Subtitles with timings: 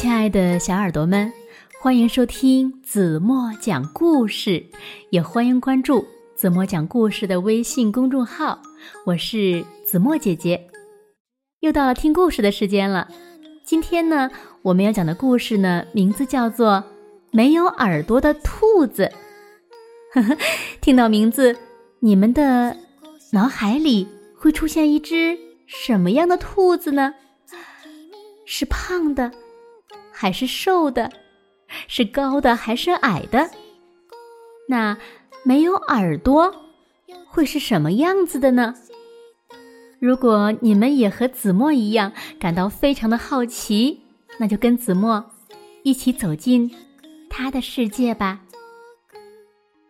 [0.00, 1.30] 亲爱的小耳朵们，
[1.78, 4.64] 欢迎收听子墨讲故事，
[5.10, 6.02] 也欢迎关注
[6.34, 8.58] 子墨讲故事的微信公众号。
[9.04, 10.58] 我是子墨姐姐，
[11.60, 13.08] 又到了听故事的时间了。
[13.62, 14.30] 今天呢，
[14.62, 16.76] 我们要讲的故事呢，名字叫做
[17.30, 19.04] 《没有耳朵的兔子》。
[20.14, 20.38] 呵呵，
[20.80, 21.54] 听到名字，
[21.98, 22.74] 你们的
[23.32, 27.12] 脑海里会出现一只什么样的兔子呢？
[28.46, 29.30] 是胖的？
[30.20, 31.10] 还是瘦的，
[31.88, 33.48] 是高的还是矮的？
[34.68, 34.98] 那
[35.44, 36.54] 没有耳朵
[37.26, 38.74] 会是什么样子的呢？
[39.98, 44.02] 如果你们也和子墨一样感到非常的好奇，
[44.38, 45.24] 那就跟子墨
[45.84, 46.70] 一起走进
[47.30, 48.42] 他的世界吧。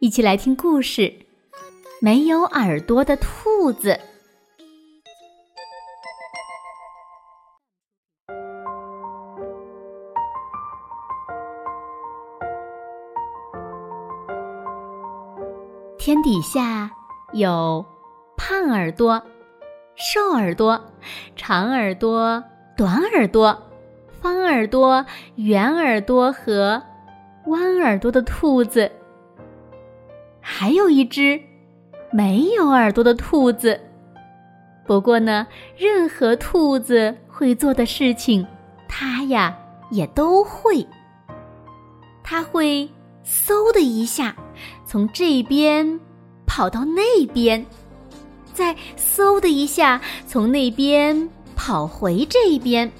[0.00, 1.14] 一起来听故事：
[2.00, 4.00] 没有耳朵的兔子。
[16.06, 16.88] 天底下
[17.32, 17.84] 有
[18.36, 19.20] 胖耳朵、
[19.96, 20.80] 瘦耳朵、
[21.34, 22.40] 长耳朵、
[22.76, 23.60] 短耳朵、
[24.22, 26.80] 方耳朵、圆耳朵和
[27.46, 28.88] 弯耳朵的兔子，
[30.40, 31.40] 还有一只
[32.12, 33.80] 没有耳朵的兔子。
[34.86, 35.44] 不过呢，
[35.76, 38.46] 任何兔子会做的事情，
[38.86, 39.58] 它呀
[39.90, 40.86] 也都会。
[42.22, 42.88] 它会。
[43.28, 44.36] 嗖的一下，
[44.86, 45.98] 从这边
[46.46, 47.66] 跑到那边，
[48.54, 52.90] 再嗖的一下从那边跑回这边。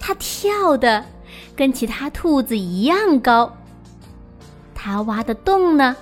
[0.00, 1.04] 它跳的
[1.54, 3.50] 跟其他兔子一样高，
[4.74, 5.96] 它挖的洞呢，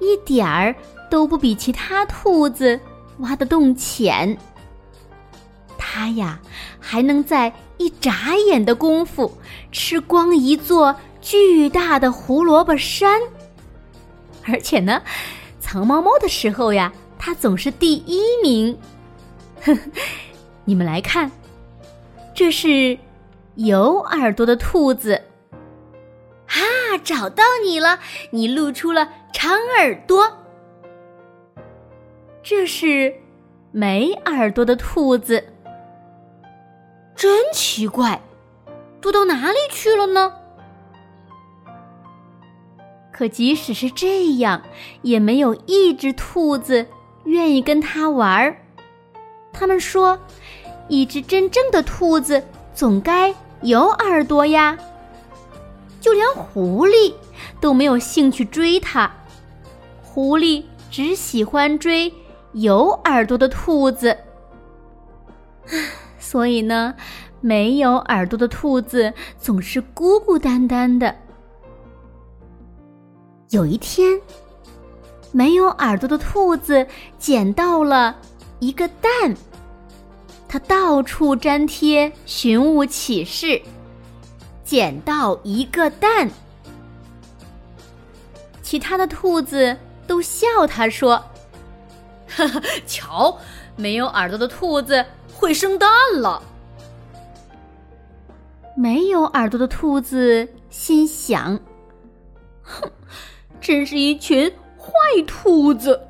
[0.00, 0.74] 一点儿
[1.10, 2.80] 都不比其他兔子
[3.18, 4.36] 挖的洞浅。
[5.76, 6.40] 它呀，
[6.80, 9.30] 还能在一眨眼的功夫
[9.70, 10.96] 吃光一座。
[11.20, 13.20] 巨大的胡萝卜山，
[14.50, 15.02] 而且呢，
[15.60, 18.78] 藏猫猫的时候呀，它总是第一名。
[20.64, 21.30] 你们来看，
[22.34, 22.98] 这是
[23.56, 25.22] 有耳朵的兔子。
[26.46, 27.98] 啊，找到你了！
[28.30, 30.38] 你露出了长耳朵。
[32.42, 33.14] 这是
[33.70, 35.44] 没耳朵的兔子。
[37.14, 38.22] 真奇怪，
[39.00, 40.37] 躲到哪里去了呢？
[43.18, 44.62] 可即使是这样，
[45.02, 46.86] 也没有一只兔子
[47.24, 48.56] 愿意跟他玩儿。
[49.52, 50.16] 他们说，
[50.86, 52.40] 一只真正的兔子
[52.72, 54.78] 总该有耳朵呀。
[56.00, 57.12] 就连狐狸
[57.60, 59.10] 都没有兴趣追它，
[60.00, 62.14] 狐狸只喜欢追
[62.52, 64.16] 有耳朵的兔子。
[66.20, 66.94] 所以呢，
[67.40, 71.16] 没有耳朵的兔子总是孤孤单单的。
[73.50, 74.20] 有一天，
[75.32, 76.86] 没有耳朵的兔子
[77.18, 78.14] 捡到了
[78.58, 79.34] 一个蛋。
[80.46, 83.60] 它到处粘贴寻物启事，
[84.64, 86.28] 捡到一个蛋。
[88.62, 89.74] 其他的兔子
[90.06, 91.16] 都笑他说
[92.28, 93.38] ：“哈哈，瞧，
[93.76, 95.88] 没有耳朵的兔子会生蛋
[96.20, 96.42] 了。”
[98.76, 101.58] 没有耳朵的兔子心想
[102.62, 102.90] ：“哼。”
[103.60, 104.92] 真是一群坏
[105.26, 106.00] 兔子！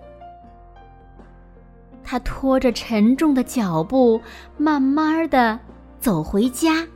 [2.04, 4.20] 他拖着沉重的脚步，
[4.56, 5.58] 慢慢的
[5.98, 6.86] 走回家。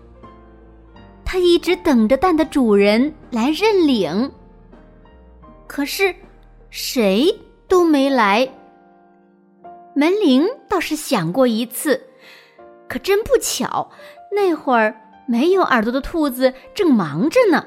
[1.25, 4.31] 他一直等着蛋的主人来认领，
[5.67, 6.15] 可是
[6.71, 7.35] 谁
[7.69, 8.49] 都没来。
[9.95, 12.03] 门铃倒是响过一次，
[12.89, 13.91] 可真不巧，
[14.31, 14.95] 那会儿
[15.27, 17.67] 没有耳朵的兔子正忙着呢。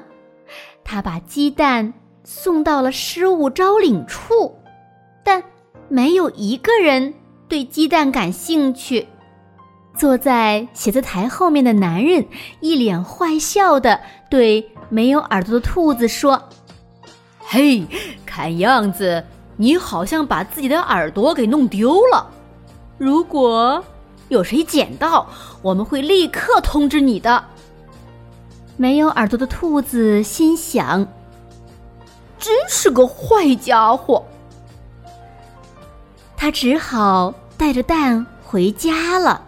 [0.82, 1.92] 他把鸡蛋。
[2.28, 4.52] 送到了失物招领处，
[5.22, 5.40] 但
[5.88, 7.14] 没有一个人
[7.46, 9.06] 对鸡蛋感兴趣。
[9.96, 12.26] 坐在写字台后面的男人
[12.60, 16.42] 一脸坏笑的对没有耳朵的兔子说
[17.38, 17.86] ：“嘿，
[18.26, 19.24] 看样子
[19.56, 22.28] 你好像把自己的耳朵给弄丢了。
[22.98, 23.82] 如果
[24.28, 25.28] 有谁捡到，
[25.62, 27.44] 我们会立刻通知你的。”
[28.76, 31.06] 没有耳朵的兔子心想。
[32.38, 34.22] 真是个坏家伙！
[36.36, 39.42] 他只好带着蛋回家了。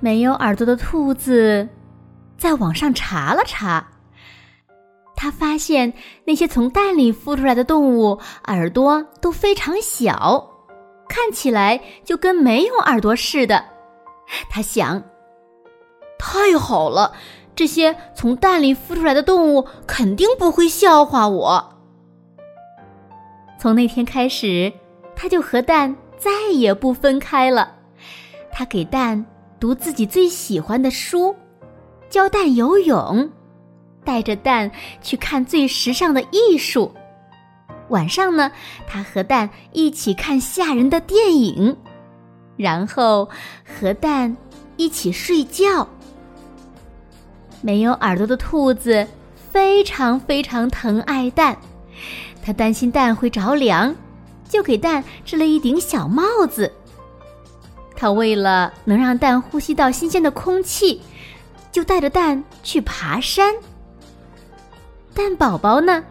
[0.00, 1.68] 没有耳朵的兔子
[2.36, 3.86] 在网上查了查，
[5.16, 5.92] 他发现
[6.24, 10.48] 那些从蛋里孵出来的动物耳朵都非常小，
[11.08, 13.64] 看起来就跟没有耳朵似的。
[14.50, 15.02] 他想：
[16.18, 17.12] 太好了，
[17.58, 21.74] 这些从蛋里孵出来的动物肯定不会笑话我。
[23.58, 24.72] 从那天开始，
[25.16, 27.74] 他就和蛋再也不分开了。
[28.52, 29.26] 他给蛋
[29.58, 31.34] 读自己最喜欢的书，
[32.08, 33.28] 教蛋游泳，
[34.04, 34.70] 带着蛋
[35.02, 36.94] 去看最时尚的艺术。
[37.88, 38.52] 晚上呢，
[38.86, 41.76] 他和蛋一起看吓人的电影，
[42.56, 43.28] 然后
[43.64, 44.36] 和蛋
[44.76, 45.88] 一起睡觉。
[47.60, 49.06] 没有耳朵的兔子
[49.50, 51.56] 非常非常疼爱蛋，
[52.42, 53.94] 它担心蛋会着凉，
[54.48, 56.72] 就给蛋织了一顶小帽子。
[57.96, 61.00] 它为了能让蛋呼吸到新鲜的空气，
[61.72, 63.52] 就带着蛋去爬山。
[65.12, 66.04] 蛋宝宝呢，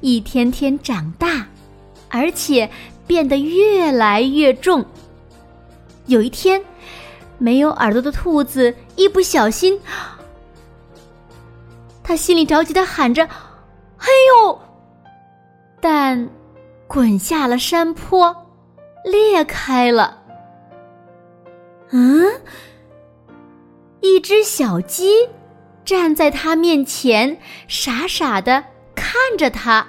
[0.00, 1.48] 一天天长大，
[2.08, 2.70] 而且
[3.08, 4.84] 变得越来越重。
[6.06, 6.62] 有一天，
[7.38, 9.80] 没有耳朵的兔子一不小心。
[12.12, 13.24] 他心里着急的喊着
[13.96, 14.60] ：“哎呦！”
[15.80, 16.28] 但
[16.86, 18.52] 滚下了山坡，
[19.02, 20.18] 裂开了。
[21.88, 22.30] 嗯，
[24.00, 25.30] 一只小鸡
[25.86, 28.62] 站在他面前，傻傻的
[28.94, 29.86] 看着他。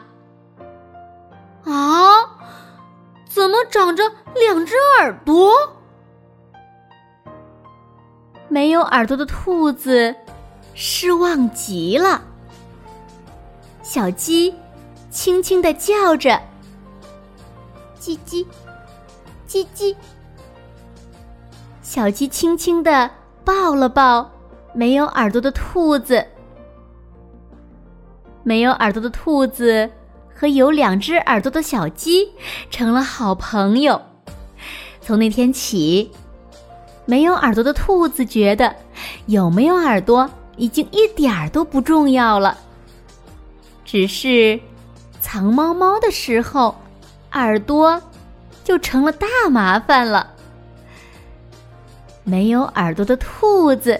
[1.66, 2.24] 啊，
[3.28, 4.02] 怎么长着
[4.34, 5.54] 两只耳朵？
[8.48, 10.16] 没有耳朵的兔子。
[10.74, 12.22] 失望极了。
[13.82, 14.54] 小鸡
[15.10, 16.40] 轻轻的叫着
[18.00, 18.46] ：“叽叽，
[19.48, 19.96] 叽叽。”
[21.84, 23.10] 小鸡轻轻的
[23.46, 24.28] 抱了抱
[24.74, 26.26] 没有耳朵的兔子。
[28.42, 29.90] 没有耳朵的兔子
[30.36, 32.28] 和有两只耳朵的小鸡
[32.70, 34.02] 成了好朋友。
[35.02, 36.10] 从那天起，
[37.06, 38.76] 没有耳朵的兔子觉得
[39.28, 40.30] 有没有耳朵。
[40.56, 42.58] 已经一点儿都不重要了，
[43.84, 44.60] 只是
[45.20, 46.76] 藏猫猫的时候，
[47.32, 48.02] 耳朵
[48.64, 50.32] 就成了大麻烦了。
[52.24, 54.00] 没有耳朵的兔子，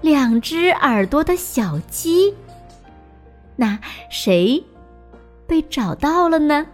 [0.00, 2.34] 两只耳朵的小鸡，
[3.56, 3.78] 那
[4.10, 4.62] 谁
[5.46, 6.66] 被找到了呢？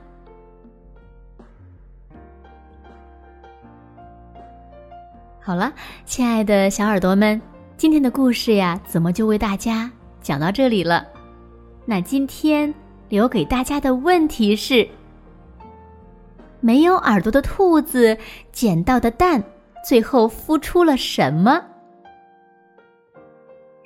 [5.40, 5.72] 好了，
[6.04, 7.40] 亲爱的小耳朵们。
[7.80, 9.90] 今天的故事呀，怎么就为大家
[10.20, 11.08] 讲到这里了？
[11.86, 12.74] 那今天
[13.08, 14.86] 留给大家的问题是：
[16.60, 18.18] 没有耳朵的兔子
[18.52, 19.42] 捡到的蛋，
[19.82, 21.58] 最后孵出了什么？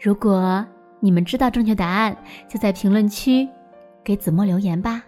[0.02, 0.66] 如果
[0.98, 2.16] 你们知道正确答案，
[2.48, 3.48] 就在评论区
[4.02, 5.04] 给子墨留言吧。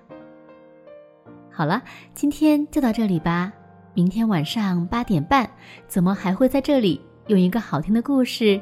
[1.50, 1.82] 好了，
[2.14, 3.52] 今天就到这里吧。
[3.94, 5.50] 明天晚上八点半，
[5.88, 8.60] 子墨还会在这里用一个好听的故事。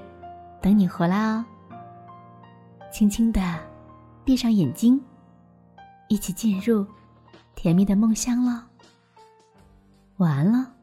[0.65, 1.45] 等你回来哦，
[2.91, 3.39] 轻轻的
[4.25, 4.99] 闭上眼睛，
[6.09, 6.87] 一起进入
[7.55, 8.63] 甜蜜的梦乡喽。
[10.17, 10.74] 晚安了。